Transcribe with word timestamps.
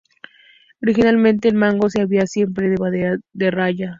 Originariamente 0.81 1.47
el 1.47 1.53
mango 1.53 1.87
se 1.87 2.01
hacía 2.01 2.25
siempre 2.25 2.67
de 2.71 2.77
madera 2.79 3.17
de 3.33 3.47
haya. 3.55 3.89